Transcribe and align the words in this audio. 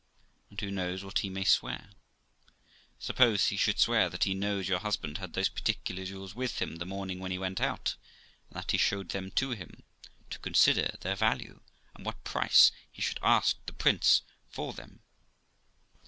And 0.49 0.59
who 0.59 0.71
knows 0.71 1.03
what 1.03 1.19
he 1.19 1.29
may 1.29 1.43
swear? 1.43 1.91
Suppose 2.97 3.49
he 3.49 3.55
should 3.55 3.77
swear 3.77 4.09
that 4.09 4.23
he 4.23 4.33
knows 4.33 4.67
your 4.67 4.79
husband 4.79 5.19
had 5.19 5.33
those 5.33 5.47
particular 5.47 6.03
jewels 6.05 6.33
with 6.33 6.59
him 6.59 6.77
the 6.77 6.87
morning 6.87 7.19
when 7.19 7.29
he 7.29 7.37
went 7.37 7.61
out, 7.61 7.95
and 8.49 8.57
that 8.57 8.71
he 8.71 8.79
showed 8.79 9.09
them 9.09 9.29
to 9.35 9.51
him, 9.51 9.83
to 10.31 10.39
consider 10.39 10.97
their 11.01 11.13
value 11.15 11.61
and 11.93 12.03
what 12.03 12.23
price 12.23 12.71
he 12.91 12.99
should 12.99 13.19
ask 13.21 13.63
the 13.67 13.73
Prince 13.73 14.21
de 14.21 14.25
for 14.55 14.73
them?' 14.73 15.01